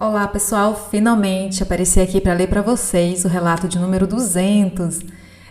Olá 0.00 0.28
pessoal, 0.28 0.88
finalmente 0.92 1.60
apareci 1.60 1.98
aqui 1.98 2.20
para 2.20 2.32
ler 2.32 2.46
para 2.46 2.62
vocês 2.62 3.24
o 3.24 3.28
relato 3.28 3.66
de 3.66 3.80
número 3.80 4.06
200. 4.06 5.00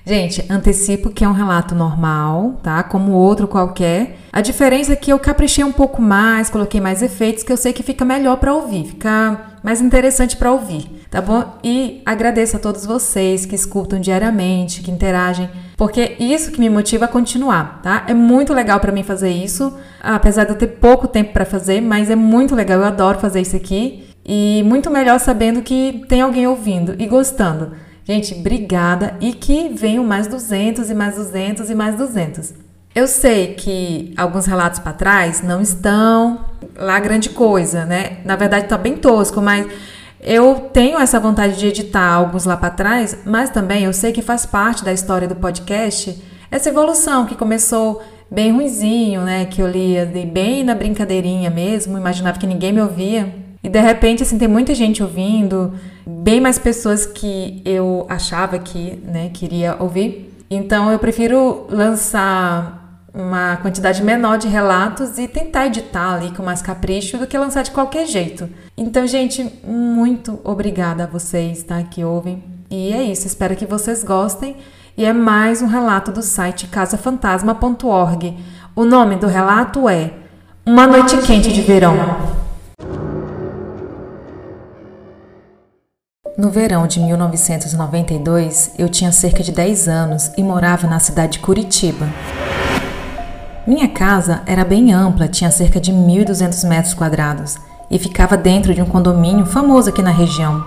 Gente, 0.05 0.45
antecipo 0.49 1.09
que 1.09 1.25
é 1.25 1.27
um 1.27 1.33
relato 1.33 1.75
normal, 1.75 2.57
tá? 2.63 2.81
Como 2.81 3.11
outro 3.11 3.45
qualquer. 3.45 4.17
A 4.31 4.39
diferença 4.39 4.93
é 4.93 4.95
que 4.95 5.11
eu 5.11 5.19
caprichei 5.19 5.65
um 5.65 5.73
pouco 5.73 6.01
mais, 6.01 6.49
coloquei 6.49 6.79
mais 6.79 7.01
efeitos, 7.01 7.43
que 7.43 7.51
eu 7.51 7.57
sei 7.57 7.73
que 7.73 7.83
fica 7.83 8.05
melhor 8.05 8.37
para 8.37 8.53
ouvir, 8.53 8.85
fica 8.85 9.57
mais 9.61 9.81
interessante 9.81 10.37
para 10.37 10.53
ouvir, 10.53 11.05
tá 11.11 11.21
bom? 11.21 11.43
E 11.61 12.01
agradeço 12.05 12.55
a 12.55 12.59
todos 12.59 12.85
vocês 12.85 13.45
que 13.45 13.53
escutam 13.53 13.99
diariamente, 13.99 14.81
que 14.81 14.89
interagem, 14.89 15.49
porque 15.75 16.15
isso 16.21 16.51
que 16.51 16.59
me 16.61 16.69
motiva 16.69 17.03
a 17.03 17.09
continuar, 17.09 17.81
tá? 17.83 18.05
É 18.07 18.13
muito 18.13 18.53
legal 18.53 18.79
para 18.79 18.93
mim 18.93 19.03
fazer 19.03 19.29
isso, 19.29 19.77
apesar 20.01 20.45
de 20.45 20.51
eu 20.51 20.57
ter 20.57 20.67
pouco 20.67 21.05
tempo 21.05 21.33
para 21.33 21.43
fazer, 21.43 21.81
mas 21.81 22.09
é 22.09 22.15
muito 22.15 22.55
legal, 22.55 22.79
eu 22.79 22.85
adoro 22.85 23.19
fazer 23.19 23.41
isso 23.41 23.57
aqui. 23.57 24.06
E 24.27 24.61
muito 24.65 24.91
melhor 24.91 25.19
sabendo 25.19 25.61
que 25.61 26.03
tem 26.09 26.21
alguém 26.21 26.45
ouvindo 26.45 26.95
e 26.99 27.07
gostando. 27.07 27.71
Gente, 28.03 28.33
obrigada 28.33 29.15
e 29.21 29.31
que 29.31 29.69
venham 29.69 30.03
mais 30.03 30.27
200 30.27 30.89
e 30.89 30.93
mais 30.93 31.15
200 31.15 31.69
e 31.69 31.75
mais 31.75 31.95
200. 31.95 32.53
Eu 32.93 33.07
sei 33.07 33.53
que 33.53 34.13
alguns 34.17 34.45
relatos 34.45 34.79
para 34.79 34.91
trás 34.91 35.41
não 35.41 35.61
estão 35.61 36.45
lá 36.75 36.99
grande 36.99 37.29
coisa, 37.29 37.85
né? 37.85 38.17
Na 38.25 38.35
verdade 38.35 38.67
tá 38.67 38.77
bem 38.77 38.97
tosco, 38.97 39.41
mas 39.41 39.67
eu 40.21 40.69
tenho 40.73 40.97
essa 40.99 41.19
vontade 41.19 41.57
de 41.57 41.67
editar 41.67 42.13
alguns 42.13 42.43
lá 42.43 42.57
para 42.57 42.69
trás, 42.71 43.19
mas 43.25 43.49
também 43.49 43.83
eu 43.83 43.93
sei 43.93 44.11
que 44.11 44.21
faz 44.21 44.45
parte 44.45 44.83
da 44.83 44.91
história 44.91 45.27
do 45.27 45.35
podcast 45.35 46.21
essa 46.49 46.69
evolução 46.69 47.25
que 47.25 47.35
começou 47.35 48.01
bem 48.31 48.51
ruizinho, 48.51 49.21
né? 49.21 49.45
Que 49.45 49.61
eu 49.61 49.67
lia 49.67 50.05
bem 50.05 50.63
na 50.63 50.73
brincadeirinha 50.73 51.49
mesmo, 51.49 51.97
imaginava 51.97 52.39
que 52.39 52.47
ninguém 52.47 52.73
me 52.73 52.81
ouvia. 52.81 53.46
E 53.67 53.69
de 53.69 53.81
repente, 53.81 54.23
assim, 54.23 54.37
tem 54.37 54.47
muita 54.47 54.73
gente 54.73 55.03
ouvindo, 55.03 55.73
bem 56.05 56.39
mais 56.39 56.57
pessoas 56.57 57.05
que 57.05 57.61
eu 57.65 58.05
achava 58.07 58.57
que, 58.57 58.97
né, 59.03 59.29
queria 59.33 59.75
ouvir. 59.77 60.33
Então 60.49 60.89
eu 60.89 60.97
prefiro 60.97 61.67
lançar 61.69 63.01
uma 63.13 63.57
quantidade 63.57 64.01
menor 64.01 64.37
de 64.37 64.47
relatos 64.47 65.19
e 65.19 65.27
tentar 65.27 65.67
editar 65.67 66.13
ali 66.13 66.31
com 66.31 66.41
mais 66.43 66.61
capricho 66.61 67.17
do 67.17 67.27
que 67.27 67.37
lançar 67.37 67.61
de 67.61 67.71
qualquer 67.71 68.07
jeito. 68.07 68.49
Então, 68.77 69.05
gente, 69.05 69.45
muito 69.67 70.39
obrigada 70.45 71.03
a 71.03 71.07
vocês, 71.07 71.61
tá, 71.61 71.83
que 71.83 72.05
ouvem. 72.05 72.41
E 72.71 72.93
é 72.93 73.03
isso, 73.03 73.27
espero 73.27 73.53
que 73.53 73.65
vocês 73.65 74.01
gostem. 74.01 74.55
E 74.97 75.03
é 75.03 75.11
mais 75.11 75.61
um 75.61 75.67
relato 75.67 76.09
do 76.09 76.21
site 76.21 76.67
casafantasma.org. 76.67 78.37
O 78.73 78.85
nome 78.85 79.17
do 79.17 79.27
relato 79.27 79.89
é 79.89 80.13
Uma 80.65 80.87
Noite 80.87 81.17
Quente 81.17 81.51
de 81.51 81.59
Verão. 81.59 82.46
No 86.37 86.51
verão 86.51 86.85
de 86.85 86.99
1992, 86.99 88.73
eu 88.77 88.87
tinha 88.87 89.11
cerca 89.11 89.41
de 89.41 89.51
10 89.51 89.87
anos 89.87 90.31
e 90.37 90.43
morava 90.43 90.85
na 90.85 90.99
cidade 90.99 91.33
de 91.33 91.39
Curitiba. 91.39 92.07
Minha 93.65 93.87
casa 93.87 94.41
era 94.45 94.63
bem 94.63 94.93
ampla, 94.93 95.27
tinha 95.27 95.49
cerca 95.49 95.79
de 95.79 95.91
1.200 95.91 96.67
metros 96.67 96.93
quadrados 96.93 97.57
e 97.89 97.97
ficava 97.97 98.37
dentro 98.37 98.71
de 98.71 98.83
um 98.83 98.85
condomínio 98.85 99.47
famoso 99.47 99.89
aqui 99.89 100.03
na 100.03 100.11
região. 100.11 100.63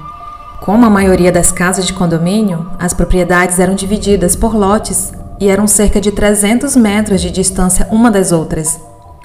Como 0.60 0.84
a 0.84 0.91
maioria 0.91 1.30
das 1.30 1.52
casas 1.52 1.86
de 1.86 1.92
condomínio, 1.92 2.72
as 2.76 2.92
propriedades 2.92 3.60
eram 3.60 3.76
divididas 3.76 4.34
por 4.34 4.56
lotes 4.56 5.12
e 5.38 5.48
eram 5.48 5.68
cerca 5.68 6.00
de 6.00 6.10
300 6.10 6.74
metros 6.74 7.20
de 7.20 7.30
distância 7.30 7.86
uma 7.92 8.10
das 8.10 8.32
outras. 8.32 8.80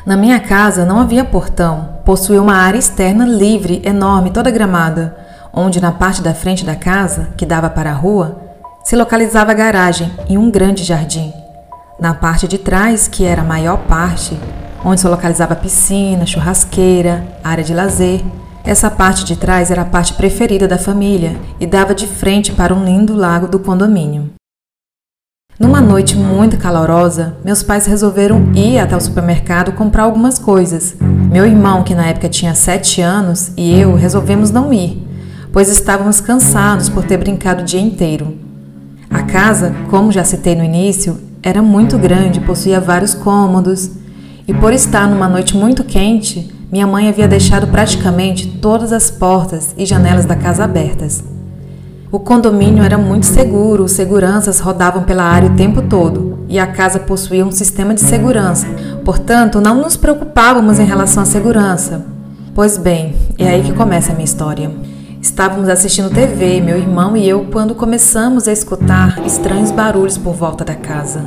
Na 0.05 0.15
minha 0.15 0.39
casa 0.39 0.85
não 0.85 0.99
havia 0.99 1.25
portão, 1.25 1.89
possuía 2.05 2.39
uma 2.39 2.55
área 2.55 2.77
externa 2.77 3.25
livre, 3.25 3.81
enorme, 3.83 4.29
toda 4.29 4.51
gramada 4.51 5.24
onde 5.55 5.81
na 5.81 5.91
parte 5.91 6.21
da 6.21 6.33
frente 6.33 6.65
da 6.65 6.75
casa, 6.75 7.29
que 7.37 7.45
dava 7.45 7.69
para 7.69 7.91
a 7.91 7.93
rua, 7.93 8.41
se 8.83 8.95
localizava 8.95 9.51
a 9.51 9.55
garagem 9.55 10.11
e 10.27 10.37
um 10.37 10.51
grande 10.51 10.83
jardim. 10.83 11.33
Na 11.99 12.13
parte 12.13 12.47
de 12.47 12.57
trás, 12.57 13.07
que 13.07 13.23
era 13.23 13.41
a 13.41 13.45
maior 13.45 13.77
parte, 13.87 14.37
onde 14.83 14.99
se 14.99 15.07
localizava 15.07 15.55
piscina, 15.55 16.25
churrasqueira, 16.25 17.25
área 17.43 17.63
de 17.63 17.73
lazer, 17.73 18.21
essa 18.65 18.91
parte 18.91 19.23
de 19.23 19.35
trás 19.35 19.71
era 19.71 19.83
a 19.83 19.85
parte 19.85 20.13
preferida 20.13 20.67
da 20.67 20.77
família 20.77 21.37
e 21.59 21.65
dava 21.65 21.95
de 21.95 22.05
frente 22.05 22.51
para 22.51 22.73
um 22.73 22.83
lindo 22.83 23.15
lago 23.15 23.47
do 23.47 23.59
condomínio. 23.59 24.31
Numa 25.57 25.79
noite 25.79 26.17
muito 26.17 26.57
calorosa, 26.57 27.37
meus 27.45 27.63
pais 27.63 27.85
resolveram 27.85 28.51
ir 28.53 28.77
até 28.77 28.93
o 28.93 28.99
supermercado 28.99 29.71
comprar 29.71 30.03
algumas 30.03 30.37
coisas. 30.37 30.97
Meu 30.99 31.45
irmão, 31.45 31.81
que 31.81 31.95
na 31.95 32.07
época 32.07 32.27
tinha 32.27 32.53
7 32.53 33.01
anos, 33.01 33.53
e 33.55 33.79
eu 33.79 33.95
resolvemos 33.95 34.51
não 34.51 34.73
ir, 34.73 35.01
pois 35.55 35.69
estávamos 35.69 36.19
cansados 36.19 36.89
por 36.89 37.05
ter 37.05 37.15
brincado 37.15 37.61
o 37.61 37.65
dia 37.65 37.79
inteiro. 37.79 38.37
A 39.09 39.21
casa, 39.23 39.73
como 39.89 40.11
já 40.11 40.21
citei 40.25 40.53
no 40.53 40.65
início, 40.65 41.17
era 41.41 41.61
muito 41.61 41.97
grande, 41.97 42.41
possuía 42.41 42.81
vários 42.81 43.13
cômodos, 43.13 43.89
e 44.45 44.53
por 44.53 44.73
estar 44.73 45.07
numa 45.07 45.29
noite 45.29 45.55
muito 45.55 45.85
quente, 45.85 46.53
minha 46.69 46.85
mãe 46.85 47.07
havia 47.07 47.25
deixado 47.25 47.67
praticamente 47.67 48.49
todas 48.61 48.91
as 48.91 49.09
portas 49.09 49.73
e 49.77 49.85
janelas 49.85 50.25
da 50.25 50.35
casa 50.35 50.65
abertas. 50.65 51.23
O 52.11 52.19
condomínio 52.19 52.83
era 52.83 52.97
muito 52.97 53.25
seguro, 53.25 53.85
os 53.85 53.93
seguranças 53.93 54.59
rodavam 54.59 55.03
pela 55.03 55.23
área 55.23 55.49
o 55.49 55.55
tempo 55.55 55.83
todo 55.83 56.39
e 56.49 56.59
a 56.59 56.67
casa 56.67 56.99
possuía 56.99 57.45
um 57.45 57.51
sistema 57.51 57.93
de 57.93 58.01
segurança, 58.01 58.67
portanto, 59.05 59.61
não 59.61 59.75
nos 59.75 59.95
preocupávamos 59.95 60.79
em 60.79 60.85
relação 60.85 61.23
à 61.23 61.25
segurança. 61.25 62.05
Pois 62.53 62.77
bem, 62.77 63.15
é 63.37 63.47
aí 63.47 63.63
que 63.63 63.71
começa 63.71 64.11
a 64.11 64.15
minha 64.15 64.25
história. 64.25 64.69
Estávamos 65.25 65.69
assistindo 65.69 66.11
TV, 66.11 66.61
meu 66.61 66.77
irmão 66.77 67.17
e 67.17 67.27
eu, 67.27 67.47
quando 67.51 67.73
começamos 67.73 68.47
a 68.47 68.53
escutar 68.53 69.25
estranhos 69.25 69.71
barulhos 69.71 70.19
por 70.19 70.35
volta 70.35 70.63
da 70.63 70.75
casa. 70.75 71.25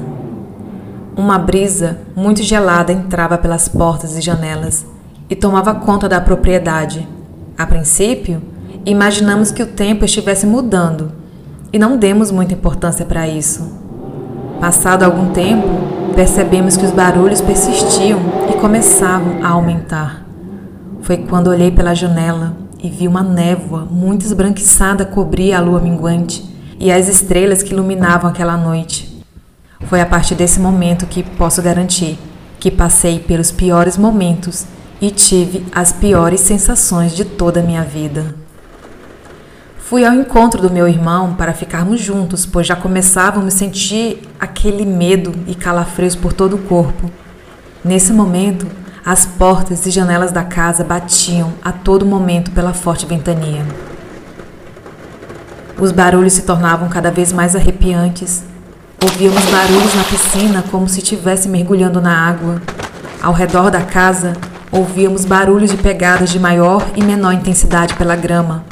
Uma 1.16 1.36
brisa 1.36 1.98
muito 2.14 2.40
gelada 2.40 2.92
entrava 2.92 3.36
pelas 3.36 3.66
portas 3.66 4.16
e 4.16 4.20
janelas 4.20 4.86
e 5.28 5.34
tomava 5.34 5.74
conta 5.74 6.08
da 6.08 6.20
propriedade. 6.20 7.08
A 7.58 7.66
princípio, 7.66 8.40
imaginamos 8.86 9.50
que 9.50 9.64
o 9.64 9.66
tempo 9.66 10.04
estivesse 10.04 10.46
mudando 10.46 11.10
e 11.72 11.78
não 11.78 11.96
demos 11.96 12.30
muita 12.30 12.54
importância 12.54 13.04
para 13.04 13.26
isso. 13.26 13.68
Passado 14.60 15.02
algum 15.02 15.32
tempo, 15.32 15.66
percebemos 16.14 16.76
que 16.76 16.84
os 16.84 16.92
barulhos 16.92 17.40
persistiam 17.40 18.20
e 18.48 18.60
começavam 18.60 19.44
a 19.44 19.48
aumentar. 19.48 20.24
Foi 21.00 21.16
quando 21.16 21.48
olhei 21.48 21.72
pela 21.72 21.94
janela 21.94 22.67
e 22.80 22.88
vi 22.88 23.08
uma 23.08 23.22
névoa 23.22 23.84
muito 23.84 24.24
esbranquiçada 24.24 25.04
cobrir 25.04 25.52
a 25.52 25.60
lua 25.60 25.80
minguante 25.80 26.44
e 26.78 26.92
as 26.92 27.08
estrelas 27.08 27.62
que 27.62 27.72
iluminavam 27.72 28.30
aquela 28.30 28.56
noite. 28.56 29.22
Foi 29.86 30.00
a 30.00 30.06
partir 30.06 30.34
desse 30.34 30.60
momento 30.60 31.06
que 31.06 31.22
posso 31.22 31.62
garantir 31.62 32.18
que 32.58 32.70
passei 32.70 33.18
pelos 33.18 33.50
piores 33.50 33.96
momentos 33.96 34.66
e 35.00 35.10
tive 35.10 35.64
as 35.72 35.92
piores 35.92 36.40
sensações 36.40 37.14
de 37.14 37.24
toda 37.24 37.60
a 37.60 37.62
minha 37.62 37.82
vida. 37.82 38.34
Fui 39.78 40.04
ao 40.04 40.12
encontro 40.12 40.60
do 40.60 40.70
meu 40.70 40.86
irmão 40.86 41.34
para 41.34 41.54
ficarmos 41.54 42.00
juntos, 42.00 42.44
pois 42.44 42.66
já 42.66 42.76
começávamos 42.76 43.54
a 43.54 43.56
sentir 43.56 44.20
aquele 44.38 44.84
medo 44.84 45.32
e 45.46 45.54
calafrios 45.54 46.14
por 46.14 46.32
todo 46.32 46.56
o 46.56 46.62
corpo. 46.62 47.10
Nesse 47.82 48.12
momento, 48.12 48.66
as 49.08 49.24
portas 49.24 49.86
e 49.86 49.90
janelas 49.90 50.30
da 50.30 50.44
casa 50.44 50.84
batiam 50.84 51.54
a 51.64 51.72
todo 51.72 52.04
momento 52.04 52.50
pela 52.50 52.74
forte 52.74 53.06
ventania. 53.06 53.64
Os 55.80 55.90
barulhos 55.90 56.34
se 56.34 56.42
tornavam 56.42 56.90
cada 56.90 57.10
vez 57.10 57.32
mais 57.32 57.56
arrepiantes. 57.56 58.44
Ouvíamos 59.02 59.42
barulhos 59.46 59.94
na 59.94 60.04
piscina 60.04 60.62
como 60.70 60.86
se 60.86 60.98
estivesse 60.98 61.48
mergulhando 61.48 62.02
na 62.02 62.28
água. 62.28 62.60
Ao 63.22 63.32
redor 63.32 63.70
da 63.70 63.80
casa, 63.80 64.34
ouvíamos 64.70 65.24
barulhos 65.24 65.70
de 65.70 65.78
pegadas 65.78 66.28
de 66.28 66.38
maior 66.38 66.86
e 66.94 67.02
menor 67.02 67.32
intensidade 67.32 67.94
pela 67.94 68.14
grama. 68.14 68.62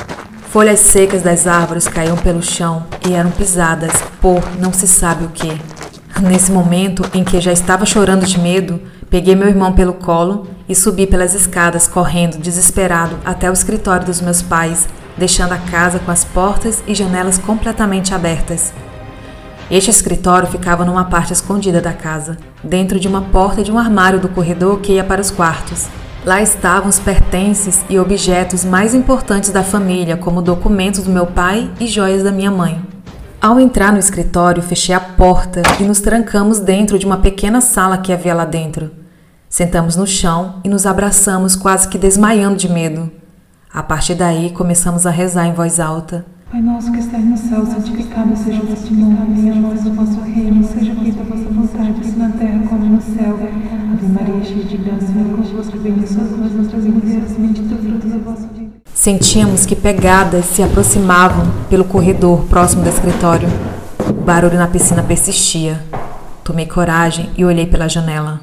Folhas 0.50 0.80
secas 0.80 1.22
das 1.22 1.46
árvores 1.46 1.88
caíam 1.88 2.18
pelo 2.18 2.42
chão 2.42 2.84
e 3.08 3.14
eram 3.14 3.30
pisadas 3.30 3.92
por 4.20 4.42
não 4.58 4.70
se 4.70 4.86
sabe 4.86 5.24
o 5.24 5.28
que. 5.28 5.58
Nesse 6.20 6.52
momento 6.52 7.02
em 7.14 7.24
que 7.24 7.40
já 7.40 7.52
estava 7.52 7.86
chorando 7.86 8.26
de 8.26 8.38
medo, 8.38 8.78
Peguei 9.08 9.34
meu 9.34 9.48
irmão 9.48 9.72
pelo 9.72 9.94
colo 9.94 10.48
e 10.68 10.74
subi 10.74 11.06
pelas 11.06 11.32
escadas, 11.34 11.86
correndo, 11.86 12.38
desesperado, 12.38 13.16
até 13.24 13.48
o 13.48 13.52
escritório 13.52 14.04
dos 14.04 14.20
meus 14.20 14.42
pais, 14.42 14.88
deixando 15.16 15.52
a 15.52 15.58
casa 15.58 15.98
com 16.00 16.10
as 16.10 16.24
portas 16.24 16.82
e 16.86 16.94
janelas 16.94 17.38
completamente 17.38 18.12
abertas. 18.12 18.72
Este 19.70 19.90
escritório 19.90 20.48
ficava 20.48 20.84
numa 20.84 21.04
parte 21.04 21.32
escondida 21.32 21.80
da 21.80 21.92
casa, 21.92 22.36
dentro 22.62 23.00
de 23.00 23.08
uma 23.08 23.22
porta 23.22 23.62
de 23.62 23.72
um 23.72 23.78
armário 23.78 24.20
do 24.20 24.28
corredor 24.28 24.80
que 24.80 24.92
ia 24.92 25.04
para 25.04 25.20
os 25.20 25.30
quartos. 25.30 25.86
Lá 26.24 26.42
estavam 26.42 26.88
os 26.88 26.98
pertences 26.98 27.84
e 27.88 27.98
objetos 27.98 28.64
mais 28.64 28.94
importantes 28.94 29.50
da 29.50 29.62
família, 29.62 30.16
como 30.16 30.42
documentos 30.42 31.02
do 31.02 31.10
meu 31.10 31.26
pai 31.26 31.70
e 31.80 31.86
joias 31.86 32.22
da 32.22 32.32
minha 32.32 32.50
mãe. 32.50 32.85
Ao 33.46 33.60
entrar 33.60 33.92
no 33.92 34.00
escritório, 34.00 34.60
fechei 34.60 34.92
a 34.92 34.98
porta 34.98 35.62
e 35.78 35.84
nos 35.84 36.00
trancamos 36.00 36.58
dentro 36.58 36.98
de 36.98 37.06
uma 37.06 37.18
pequena 37.18 37.60
sala 37.60 37.96
que 37.96 38.12
havia 38.12 38.34
lá 38.34 38.44
dentro. 38.44 38.90
Sentamos 39.48 39.94
no 39.94 40.04
chão 40.04 40.56
e 40.64 40.68
nos 40.68 40.84
abraçamos, 40.84 41.54
quase 41.54 41.88
que 41.88 41.96
desmaiando 41.96 42.56
de 42.56 42.68
medo. 42.68 43.08
A 43.72 43.84
partir 43.84 44.16
daí, 44.16 44.50
começamos 44.50 45.06
a 45.06 45.10
rezar 45.10 45.46
em 45.46 45.52
voz 45.52 45.78
alta. 45.78 46.26
Pai 46.50 46.60
nosso 46.60 46.90
que 46.90 46.98
estás 46.98 47.24
no 47.24 47.36
céu, 47.36 47.64
santificado 47.64 48.36
seja 48.36 48.60
o 48.60 48.66
vosso 48.66 48.92
nome, 48.92 49.40
venha 49.40 49.52
a 49.52 49.54
nós 49.54 49.86
o 49.86 49.92
vosso 49.92 50.20
reino, 50.22 50.64
seja 50.64 50.92
feita 50.96 51.20
a 51.20 51.24
vossa 51.24 51.48
vontade, 51.48 52.00
assim 52.00 52.16
na 52.16 52.30
terra 52.30 52.66
como 52.68 52.84
no 52.84 53.00
céu. 53.00 53.38
Ave 53.92 54.06
Maria, 54.08 54.44
cheia 54.44 54.64
de 54.64 54.76
graça, 54.78 55.06
Senhor 55.06 55.24
é 55.24 55.36
convosco, 55.36 55.78
bendita 55.78 56.06
sois 56.08 56.30
vós 56.32 56.52
entre 56.52 56.76
as 56.78 56.84
mulheres, 56.84 57.32
bendito 57.38 57.74
o 57.76 57.78
fruto 57.78 58.08
do 58.08 58.24
vosso 58.24 58.48
Sentíamos 59.06 59.64
que 59.64 59.76
pegadas 59.76 60.46
se 60.46 60.64
aproximavam 60.64 61.46
pelo 61.70 61.84
corredor 61.84 62.40
próximo 62.46 62.82
do 62.82 62.88
escritório. 62.88 63.48
O 64.00 64.12
barulho 64.12 64.58
na 64.58 64.66
piscina 64.66 65.00
persistia. 65.00 65.80
Tomei 66.42 66.66
coragem 66.66 67.30
e 67.36 67.44
olhei 67.44 67.66
pela 67.66 67.88
janela. 67.88 68.40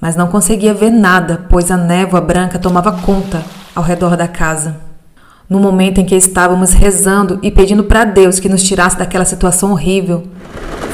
Mas 0.00 0.16
não 0.16 0.28
conseguia 0.28 0.72
ver 0.72 0.88
nada, 0.88 1.44
pois 1.50 1.70
a 1.70 1.76
névoa 1.76 2.18
branca 2.18 2.58
tomava 2.58 2.92
conta 2.92 3.44
ao 3.74 3.84
redor 3.84 4.16
da 4.16 4.26
casa. 4.26 4.74
No 5.46 5.60
momento 5.60 6.00
em 6.00 6.06
que 6.06 6.16
estávamos 6.16 6.72
rezando 6.72 7.38
e 7.42 7.50
pedindo 7.50 7.84
para 7.84 8.04
Deus 8.06 8.40
que 8.40 8.48
nos 8.48 8.62
tirasse 8.62 8.96
daquela 8.96 9.26
situação 9.26 9.70
horrível, 9.70 10.22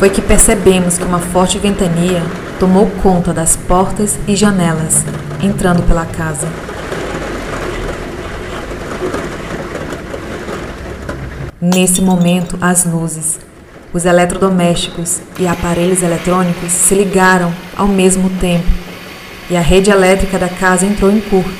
foi 0.00 0.10
que 0.10 0.20
percebemos 0.20 0.98
que 0.98 1.04
uma 1.04 1.20
forte 1.20 1.60
ventania 1.60 2.24
tomou 2.58 2.90
conta 3.04 3.32
das 3.32 3.54
portas 3.54 4.18
e 4.26 4.34
janelas, 4.34 5.04
entrando 5.40 5.84
pela 5.84 6.04
casa. 6.04 6.48
Nesse 11.60 12.02
momento, 12.02 12.58
as 12.60 12.84
luzes, 12.84 13.38
os 13.90 14.04
eletrodomésticos 14.04 15.20
e 15.38 15.46
aparelhos 15.46 16.02
eletrônicos 16.02 16.70
se 16.70 16.94
ligaram 16.94 17.50
ao 17.74 17.88
mesmo 17.88 18.28
tempo 18.38 18.66
e 19.48 19.56
a 19.56 19.60
rede 19.62 19.90
elétrica 19.90 20.38
da 20.38 20.50
casa 20.50 20.84
entrou 20.84 21.10
em 21.10 21.18
curto. 21.18 21.50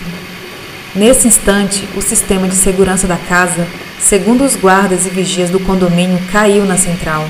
Nesse 0.95 1.27
instante, 1.27 1.89
o 1.97 2.03
sistema 2.03 2.47
de 2.47 2.57
segurança 2.57 3.07
da 3.07 3.17
casa, 3.17 3.67
segundo 3.99 4.45
os 4.45 4.55
guardas 4.55 5.07
e 5.07 5.09
vigias 5.09 5.49
do 5.49 5.61
condomínio, 5.61 6.21
caiu 6.31 6.67
na 6.67 6.77
central 6.77 7.27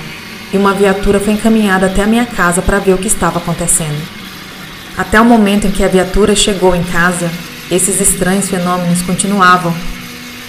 e 0.53 0.59
uma 0.59 0.75
viatura 0.75 1.21
foi 1.21 1.35
encaminhada 1.35 1.87
até 1.87 2.03
a 2.03 2.07
minha 2.07 2.27
casa 2.27 2.61
para 2.63 2.81
ver 2.81 2.95
o 2.95 2.99
que 2.99 3.07
estava 3.07 3.39
acontecendo. 3.39 4.03
Até 4.99 5.21
o 5.21 5.25
momento 5.25 5.69
em 5.69 5.71
que 5.71 5.85
a 5.85 5.89
viatura 5.89 6.35
chegou 6.35 6.75
em 6.75 6.83
casa, 6.83 7.31
esses 7.71 8.01
estranhos 8.01 8.49
fenômenos 8.49 9.03
continuavam. 9.03 9.73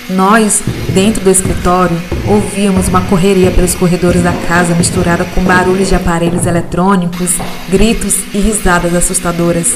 Nós, 0.10 0.64
dentro 0.94 1.22
do 1.22 1.30
escritório, 1.30 1.98
ouvíamos 2.26 2.88
uma 2.88 3.02
correria 3.02 3.52
pelos 3.52 3.76
corredores 3.76 4.24
da 4.24 4.32
casa 4.32 4.74
misturada 4.74 5.26
com 5.36 5.44
barulhos 5.44 5.90
de 5.90 5.96
aparelhos 5.96 6.46
eletrônicos, 6.46 7.32
gritos 7.70 8.16
e 8.34 8.40
risadas 8.40 8.96
assustadoras. 8.96 9.76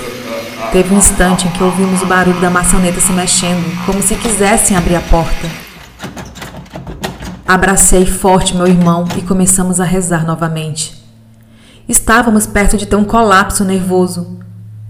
Teve 0.72 0.94
um 0.96 0.98
instante 0.98 1.48
em 1.48 1.52
que 1.52 1.62
ouvimos 1.62 2.02
o 2.02 2.06
barulho 2.06 2.40
da 2.40 2.50
maçaneta 2.50 3.02
se 3.02 3.12
mexendo, 3.12 3.86
como 3.86 4.02
se 4.02 4.16
quisessem 4.16 4.78
abrir 4.78 4.96
a 4.96 5.02
porta. 5.02 5.50
Abracei 7.46 8.06
forte 8.06 8.56
meu 8.56 8.68
irmão 8.68 9.06
e 9.18 9.22
começamos 9.24 9.82
a 9.82 9.84
rezar 9.84 10.26
novamente. 10.26 11.04
Estávamos 11.90 12.48
perto 12.48 12.78
de 12.78 12.86
ter 12.86 12.96
um 12.96 13.04
colapso 13.04 13.66
nervoso. 13.66 14.40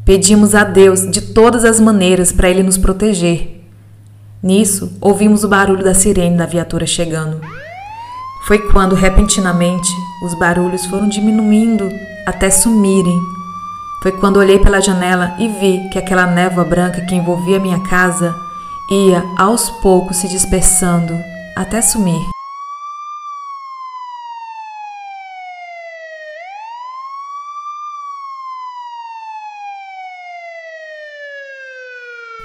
Pedimos 0.06 0.54
a 0.54 0.64
Deus 0.64 1.10
de 1.10 1.20
todas 1.20 1.66
as 1.66 1.80
maneiras 1.80 2.32
para 2.32 2.48
Ele 2.48 2.62
nos 2.62 2.78
proteger. 2.78 3.61
Nisso, 4.44 4.92
ouvimos 5.00 5.44
o 5.44 5.48
barulho 5.48 5.84
da 5.84 5.94
sirene 5.94 6.38
da 6.38 6.46
viatura 6.46 6.86
chegando. 6.86 7.40
Foi 8.48 8.58
quando, 8.58 8.96
repentinamente, 8.96 9.90
os 10.26 10.38
barulhos 10.40 10.86
foram 10.88 11.08
diminuindo 11.08 11.90
até 12.26 12.50
sumirem 12.50 13.20
foi 14.02 14.12
quando 14.14 14.38
olhei 14.38 14.58
pela 14.58 14.82
janela 14.82 15.36
e 15.38 15.48
vi 15.48 15.88
que 15.90 16.00
aquela 16.00 16.26
névoa 16.26 16.66
branca 16.66 17.02
que 17.02 17.14
envolvia 17.14 17.60
minha 17.60 17.80
casa 17.82 18.36
ia 18.90 19.24
aos 19.38 19.70
poucos 19.70 20.18
se 20.18 20.28
dispersando 20.28 21.14
até 21.56 21.84
sumir. 21.84 22.31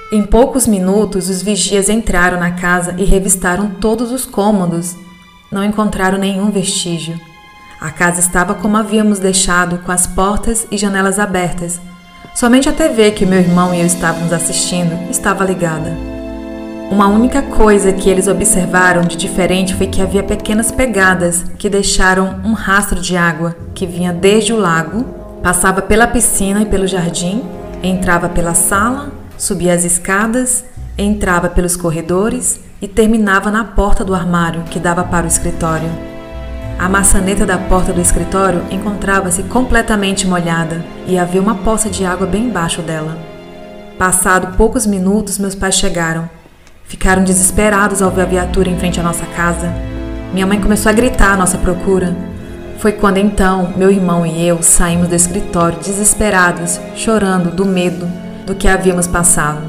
Em 0.09 0.23
poucos 0.23 0.65
minutos, 0.65 1.29
os 1.29 1.41
vigias 1.41 1.89
entraram 1.89 2.39
na 2.39 2.51
casa 2.51 2.95
e 2.97 3.03
revistaram 3.03 3.71
todos 3.71 4.09
os 4.09 4.25
cômodos. 4.25 4.95
Não 5.51 5.65
encontraram 5.65 6.17
nenhum 6.17 6.49
vestígio. 6.49 7.19
A 7.81 7.91
casa 7.91 8.21
estava 8.21 8.55
como 8.55 8.77
havíamos 8.77 9.19
deixado, 9.19 9.79
com 9.79 9.91
as 9.91 10.07
portas 10.07 10.65
e 10.71 10.77
janelas 10.77 11.19
abertas. 11.19 11.81
Somente 12.33 12.69
a 12.69 12.71
TV 12.71 13.11
que 13.11 13.25
meu 13.25 13.39
irmão 13.39 13.73
e 13.73 13.81
eu 13.81 13.85
estávamos 13.85 14.31
assistindo 14.31 15.11
estava 15.11 15.43
ligada. 15.43 15.91
Uma 16.89 17.09
única 17.09 17.41
coisa 17.41 17.91
que 17.91 18.09
eles 18.09 18.29
observaram 18.29 19.01
de 19.01 19.17
diferente 19.17 19.75
foi 19.75 19.87
que 19.87 20.01
havia 20.01 20.23
pequenas 20.23 20.71
pegadas 20.71 21.43
que 21.57 21.69
deixaram 21.69 22.39
um 22.45 22.53
rastro 22.53 23.01
de 23.01 23.17
água 23.17 23.57
que 23.75 23.85
vinha 23.85 24.13
desde 24.13 24.53
o 24.53 24.57
lago, 24.57 25.03
passava 25.43 25.81
pela 25.81 26.07
piscina 26.07 26.61
e 26.61 26.65
pelo 26.65 26.87
jardim, 26.87 27.43
entrava 27.83 28.29
pela 28.29 28.53
sala, 28.53 29.16
subia 29.37 29.73
as 29.73 29.83
escadas, 29.83 30.65
entrava 30.97 31.47
pelos 31.49 31.75
corredores 31.75 32.59
e 32.81 32.87
terminava 32.87 33.51
na 33.51 33.63
porta 33.63 34.03
do 34.03 34.15
armário 34.15 34.63
que 34.63 34.79
dava 34.79 35.03
para 35.03 35.25
o 35.25 35.27
escritório. 35.27 35.89
A 36.79 36.87
maçaneta 36.87 37.45
da 37.45 37.57
porta 37.57 37.91
do 37.91 38.01
escritório 38.01 38.63
encontrava-se 38.69 39.43
completamente 39.43 40.27
molhada 40.27 40.83
e 41.07 41.17
havia 41.17 41.41
uma 41.41 41.55
poça 41.55 41.89
de 41.89 42.05
água 42.05 42.27
bem 42.27 42.45
embaixo 42.45 42.81
dela. 42.81 43.17
Passado 43.97 44.55
poucos 44.55 44.85
minutos, 44.85 45.39
meus 45.39 45.55
pais 45.55 45.75
chegaram. 45.75 46.29
Ficaram 46.85 47.23
desesperados 47.23 48.01
ao 48.01 48.11
ver 48.11 48.21
a 48.21 48.25
viatura 48.25 48.69
em 48.69 48.77
frente 48.77 48.99
à 48.99 49.03
nossa 49.03 49.25
casa. 49.25 49.73
Minha 50.33 50.45
mãe 50.45 50.61
começou 50.61 50.89
a 50.91 50.93
gritar 50.93 51.33
à 51.33 51.37
nossa 51.37 51.57
procura. 51.57 52.15
Foi 52.77 52.91
quando 52.91 53.17
então 53.17 53.73
meu 53.75 53.89
irmão 53.89 54.23
e 54.23 54.47
eu 54.47 54.61
saímos 54.61 55.07
do 55.07 55.15
escritório 55.15 55.79
desesperados, 55.79 56.79
chorando 56.95 57.49
do 57.49 57.65
medo 57.65 58.07
do 58.47 58.55
que 58.55 58.67
havíamos 58.67 59.07
passado. 59.07 59.61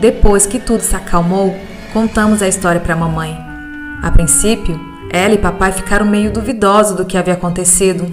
Depois 0.00 0.46
que 0.46 0.58
tudo 0.58 0.80
se 0.80 0.96
acalmou, 0.96 1.54
contamos 1.92 2.42
a 2.42 2.48
história 2.48 2.80
para 2.80 2.94
a 2.94 2.96
mamãe. 2.96 3.38
A 4.02 4.10
princípio, 4.10 4.80
ela 5.10 5.34
e 5.34 5.38
papai 5.38 5.70
ficaram 5.70 6.06
meio 6.06 6.32
duvidosos 6.32 6.96
do 6.96 7.04
que 7.04 7.18
havia 7.18 7.34
acontecido, 7.34 8.10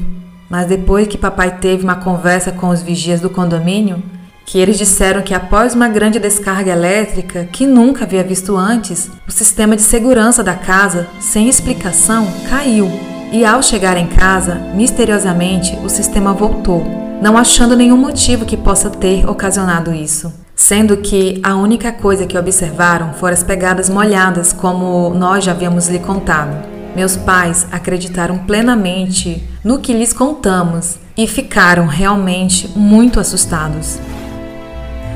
mas 0.49 0.67
depois 0.67 1.07
que 1.07 1.17
papai 1.17 1.57
teve 1.57 1.85
uma 1.85 1.95
conversa 1.95 2.51
com 2.51 2.67
os 2.67 2.81
vigias 2.81 3.21
do 3.21 3.29
condomínio, 3.29 4.03
que 4.45 4.59
eles 4.59 4.77
disseram 4.77 5.21
que 5.21 5.33
após 5.33 5.73
uma 5.73 5.87
grande 5.87 6.19
descarga 6.19 6.73
elétrica 6.73 7.47
que 7.49 7.65
nunca 7.65 8.03
havia 8.03 8.23
visto 8.23 8.57
antes, 8.57 9.09
o 9.25 9.31
sistema 9.31 9.77
de 9.77 9.81
segurança 9.81 10.43
da 10.43 10.55
casa, 10.55 11.07
sem 11.21 11.47
explicação, 11.47 12.27
caiu. 12.49 12.91
E 13.31 13.45
ao 13.45 13.63
chegar 13.63 13.95
em 13.95 14.07
casa, 14.07 14.55
misteriosamente, 14.75 15.77
o 15.81 15.87
sistema 15.87 16.33
voltou, 16.33 17.10
não 17.21 17.37
achando 17.37 17.75
nenhum 17.75 17.97
motivo 17.97 18.45
que 18.45 18.57
possa 18.57 18.89
ter 18.89 19.29
ocasionado 19.29 19.93
isso. 19.93 20.33
Sendo 20.55 20.97
que 20.97 21.39
a 21.43 21.55
única 21.55 21.91
coisa 21.91 22.25
que 22.25 22.37
observaram 22.37 23.13
foram 23.13 23.33
as 23.33 23.43
pegadas 23.43 23.89
molhadas, 23.89 24.51
como 24.51 25.11
nós 25.11 25.43
já 25.43 25.51
havíamos 25.51 25.87
lhe 25.87 25.99
contado. 25.99 26.67
Meus 26.95 27.15
pais 27.15 27.67
acreditaram 27.71 28.39
plenamente 28.39 29.47
no 29.63 29.79
que 29.79 29.93
lhes 29.93 30.11
contamos 30.11 30.97
e 31.15 31.27
ficaram 31.27 31.85
realmente 31.85 32.67
muito 32.75 33.19
assustados. 33.19 33.99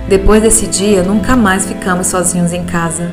Depois 0.07 0.41
desse 0.41 0.67
dia, 0.67 1.01
nunca 1.01 1.35
mais 1.35 1.65
ficamos 1.65 2.07
sozinhos 2.07 2.53
em 2.53 2.63
casa. 2.63 3.11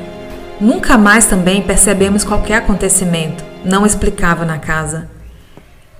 Nunca 0.61 0.97
mais 0.97 1.25
também 1.25 1.61
percebemos 1.61 2.23
qualquer 2.23 2.57
acontecimento 2.57 3.43
não 3.65 3.85
explicável 3.85 4.45
na 4.45 4.57
casa. 4.57 5.09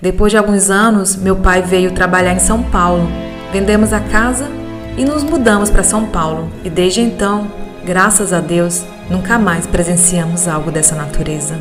Depois 0.04 0.30
de 0.30 0.36
alguns 0.36 0.68
anos, 0.68 1.16
meu 1.16 1.34
pai 1.34 1.62
veio 1.62 1.92
trabalhar 1.92 2.34
em 2.34 2.38
São 2.38 2.62
Paulo. 2.62 3.08
Vendemos 3.50 3.90
a 3.90 4.00
casa 4.00 4.46
e 4.98 5.02
nos 5.02 5.24
mudamos 5.24 5.70
para 5.70 5.82
São 5.82 6.04
Paulo. 6.04 6.50
E 6.62 6.68
desde 6.68 7.00
então, 7.00 7.50
graças 7.86 8.30
a 8.30 8.38
Deus, 8.38 8.84
nunca 9.08 9.38
mais 9.38 9.66
presenciamos 9.66 10.46
algo 10.46 10.70
dessa 10.70 10.94
natureza. 10.94 11.54